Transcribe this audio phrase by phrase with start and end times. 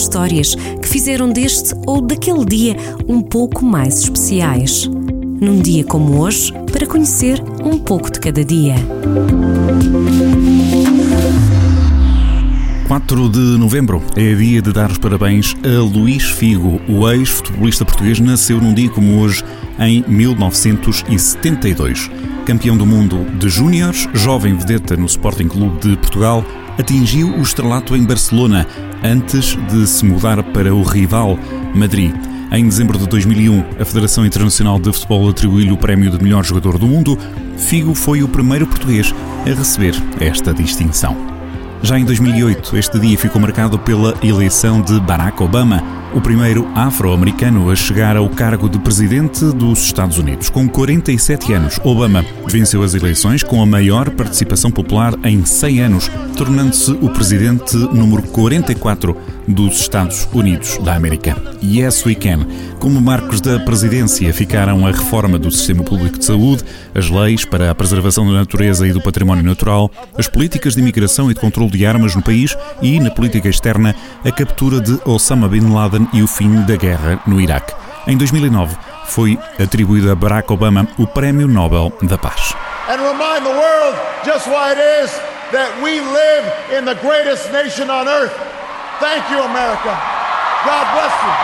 [0.00, 4.88] histórias que fizeram deste ou daquele dia um pouco mais especiais.
[5.40, 8.74] Num dia como hoje, para conhecer um pouco de cada dia.
[12.90, 16.80] 4 de novembro é dia de dar os parabéns a Luís Figo.
[16.88, 19.44] O ex-futebolista português nasceu num dia como hoje,
[19.78, 22.10] em 1972.
[22.44, 26.44] Campeão do mundo de júniores, jovem vedeta no Sporting Clube de Portugal,
[26.80, 28.66] atingiu o estrelato em Barcelona
[29.04, 31.38] antes de se mudar para o rival
[31.74, 32.12] Madrid.
[32.50, 36.78] Em dezembro de 2001, a Federação Internacional de Futebol atribuiu-lhe o prémio de melhor jogador
[36.78, 37.18] do mundo.
[37.56, 39.14] Figo foi o primeiro português
[39.46, 41.16] a receber esta distinção.
[41.82, 45.82] Já em 2008, este dia ficou marcado pela eleição de Barack Obama,
[46.14, 50.50] o primeiro afro-americano a chegar ao cargo de presidente dos Estados Unidos.
[50.50, 56.10] Com 47 anos, Obama venceu as eleições com a maior participação popular em 100 anos,
[56.36, 61.36] tornando-se o presidente número 44 dos Estados Unidos da América.
[61.62, 62.46] Yes We Can.
[62.78, 67.70] Como marcos da presidência ficaram a reforma do sistema público de saúde, as leis para
[67.70, 71.70] a preservação da natureza e do património natural, as políticas de imigração e de controle
[71.70, 75.60] de armas no país e, na política externa, a captura de Osama Bin
[76.00, 77.74] Laden e o fim da guerra no Iraque.
[78.06, 82.54] Em 2009, foi atribuído a Barack Obama o Prémio Nobel da Paz.
[82.88, 85.10] And remind the world just why it is
[85.52, 86.44] that we live
[86.76, 88.32] in the greatest nation on earth.
[89.00, 89.92] Thank you, America.
[90.64, 91.34] God bless you.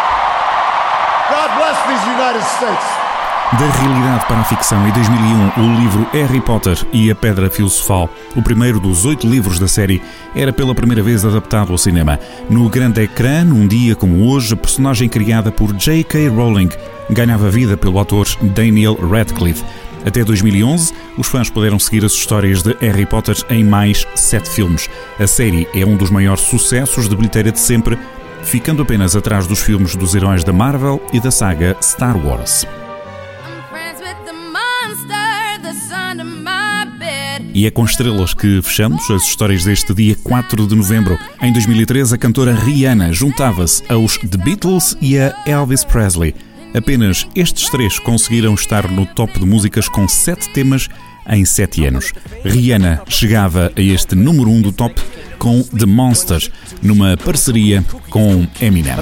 [1.31, 3.06] God bless these United States.
[3.53, 8.11] Da realidade para a ficção, em 2001, o livro Harry Potter e a Pedra Filosofal,
[8.35, 10.03] o primeiro dos oito livros da série,
[10.35, 12.19] era pela primeira vez adaptado ao cinema.
[12.51, 16.29] No grande ecrã, num dia como hoje, a personagem criada por J.K.
[16.29, 16.71] Rowling
[17.09, 19.65] ganhava vida pelo ator Daniel Radcliffe.
[20.05, 24.91] Até 2011, os fãs puderam seguir as histórias de Harry Potter em mais sete filmes.
[25.21, 27.97] A série é um dos maiores sucessos de bilheteira de sempre,
[28.43, 32.67] ficando apenas atrás dos filmes dos heróis da Marvel e da saga Star Wars.
[37.57, 41.19] E é com estrelas que fechamos as histórias deste dia 4 de novembro.
[41.41, 46.35] Em 2013, a cantora Rihanna juntava-se aos The Beatles e a Elvis Presley.
[46.75, 50.91] Apenas estes três conseguiram estar no top de músicas com sete temas
[51.31, 52.13] em sete anos.
[52.45, 55.01] Rihanna chegava a este número um do top
[55.39, 56.51] com The Monsters,
[56.83, 58.93] numa parceria com Eminem.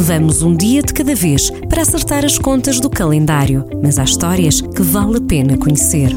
[0.00, 4.62] Levamos um dia de cada vez para acertar as contas do calendário, mas há histórias
[4.62, 6.10] que vale a pena conhecer.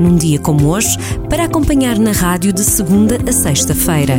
[0.00, 0.98] Num dia como hoje,
[1.30, 4.16] para acompanhar na rádio de segunda a sexta-feira.